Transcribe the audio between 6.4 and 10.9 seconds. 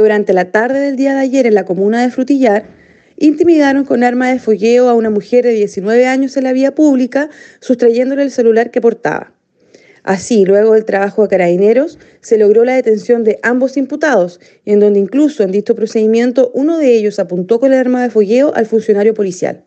la vía pública, sustrayéndole el celular que portaba. Así, luego del